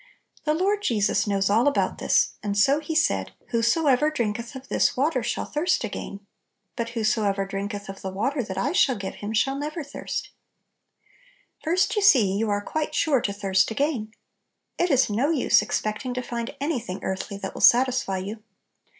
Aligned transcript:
The 0.45 0.55
Lord 0.55 0.81
Jesus 0.81 1.27
knows 1.27 1.47
all 1.47 1.67
about 1.67 1.99
this, 1.99 2.31
«and 2.43 2.57
so 2.57 2.79
He 2.79 2.95
said, 2.95 3.33
"Whosoever 3.49 4.09
drinketh 4.09 4.55
of 4.55 4.67
this 4.67 4.97
water 4.97 5.21
shall 5.21 5.45
thirst 5.45 5.83
again; 5.83 6.25
but 6.75 6.89
whosoever 6.97 7.45
drinketh 7.45 7.87
of 7.87 8.01
they 8.01 8.09
water 8.09 8.41
that 8.41 8.57
I 8.57 8.71
shall 8.71 8.95
give 8.95 9.13
him, 9.13 9.31
shall 9.31 9.55
never 9.55 9.83
thirst" 9.83 10.29
First, 11.63 11.95
you 11.95 12.01
see 12.01 12.35
you 12.35 12.49
are 12.49 12.61
quite 12.65 12.95
sure 12.95 13.21
to 13.21 13.31
"thirst 13.31 13.69
again"; 13.69 14.11
it 14.79 14.89
is 14.89 15.07
no 15.07 15.29
use 15.29 15.61
expecting 15.61 16.15
to 16.15 16.23
find 16.23 16.55
any 16.59 16.79
thing 16.79 17.03
earthly 17.03 17.37
that 17.37 17.53
will 17.53 17.61
satis 17.61 18.01
fy 18.01 18.17
you. 18.17 18.41